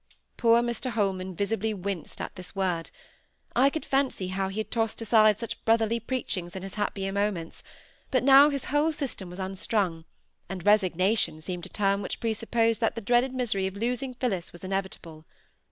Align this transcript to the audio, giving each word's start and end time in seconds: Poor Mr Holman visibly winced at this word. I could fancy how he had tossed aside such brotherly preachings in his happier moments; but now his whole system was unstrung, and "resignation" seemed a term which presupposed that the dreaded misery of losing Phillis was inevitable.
Poor 0.35 0.63
Mr 0.63 0.89
Holman 0.89 1.35
visibly 1.35 1.75
winced 1.75 2.21
at 2.21 2.33
this 2.33 2.55
word. 2.55 2.89
I 3.55 3.69
could 3.69 3.85
fancy 3.85 4.29
how 4.29 4.47
he 4.47 4.59
had 4.59 4.71
tossed 4.71 4.99
aside 4.99 5.37
such 5.37 5.63
brotherly 5.63 5.99
preachings 5.99 6.55
in 6.55 6.63
his 6.63 6.73
happier 6.73 7.11
moments; 7.11 7.61
but 8.09 8.23
now 8.23 8.49
his 8.49 8.63
whole 8.65 8.91
system 8.93 9.29
was 9.29 9.37
unstrung, 9.37 10.05
and 10.49 10.65
"resignation" 10.65 11.39
seemed 11.39 11.67
a 11.67 11.69
term 11.69 12.01
which 12.01 12.19
presupposed 12.19 12.81
that 12.81 12.95
the 12.95 13.01
dreaded 13.01 13.35
misery 13.35 13.67
of 13.67 13.75
losing 13.75 14.15
Phillis 14.15 14.51
was 14.51 14.63
inevitable. 14.63 15.23